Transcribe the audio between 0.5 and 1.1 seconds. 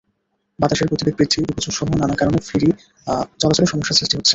বাতাসের